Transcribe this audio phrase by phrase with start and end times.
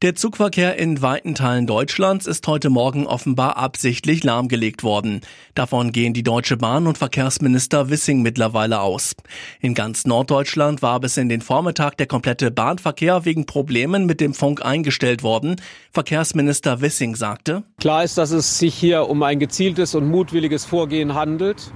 [0.00, 5.22] Der Zugverkehr in weiten Teilen Deutschlands ist heute Morgen offenbar absichtlich lahmgelegt worden.
[5.56, 9.16] Davon gehen die Deutsche Bahn und Verkehrsminister Wissing mittlerweile aus.
[9.58, 14.34] In ganz Norddeutschland war bis in den Vormittag der komplette Bahnverkehr wegen Problemen mit dem
[14.34, 15.56] Funk eingestellt worden.
[15.90, 21.14] Verkehrsminister Wissing sagte, Klar ist, dass es sich hier um ein gezieltes und mutwilliges Vorgehen
[21.14, 21.72] handelt.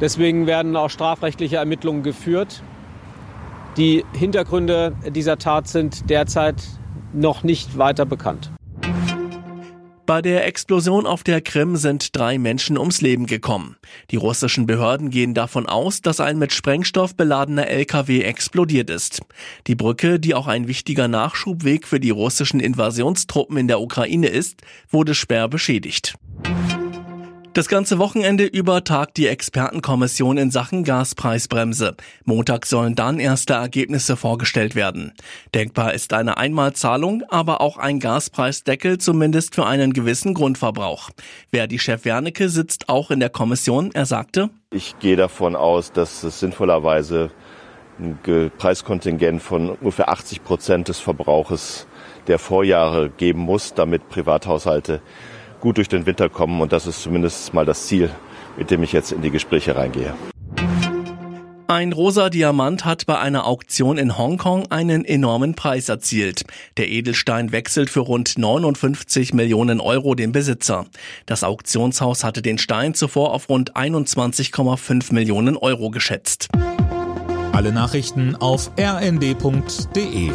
[0.00, 2.62] Deswegen werden auch strafrechtliche Ermittlungen geführt.
[3.76, 6.62] Die Hintergründe dieser Tat sind derzeit
[7.12, 8.50] noch nicht weiter bekannt.
[10.10, 13.76] Bei der Explosion auf der Krim sind drei Menschen ums Leben gekommen.
[14.10, 19.20] Die russischen Behörden gehen davon aus, dass ein mit Sprengstoff beladener LKW explodiert ist.
[19.68, 24.62] Die Brücke, die auch ein wichtiger Nachschubweg für die russischen Invasionstruppen in der Ukraine ist,
[24.90, 26.14] wurde schwer beschädigt.
[27.52, 31.96] Das ganze Wochenende über tagt die Expertenkommission in Sachen Gaspreisbremse.
[32.24, 35.12] Montag sollen dann erste Ergebnisse vorgestellt werden.
[35.52, 41.10] Denkbar ist eine Einmalzahlung, aber auch ein Gaspreisdeckel zumindest für einen gewissen Grundverbrauch.
[41.52, 43.90] Verdi Chef Wernicke sitzt auch in der Kommission.
[43.94, 47.32] Er sagte, Ich gehe davon aus, dass es sinnvollerweise
[47.98, 48.18] ein
[48.58, 51.88] Preiskontingent von ungefähr 80 Prozent des Verbrauches
[52.28, 55.02] der Vorjahre geben muss, damit Privathaushalte
[55.60, 56.60] gut durch den Winter kommen.
[56.60, 58.10] Und das ist zumindest mal das Ziel,
[58.56, 60.14] mit dem ich jetzt in die Gespräche reingehe.
[61.70, 66.42] Ein rosa Diamant hat bei einer Auktion in Hongkong einen enormen Preis erzielt.
[66.76, 70.86] Der Edelstein wechselt für rund 59 Millionen Euro den Besitzer.
[71.26, 76.48] Das Auktionshaus hatte den Stein zuvor auf rund 21,5 Millionen Euro geschätzt.
[77.52, 80.32] Alle Nachrichten auf rnd.de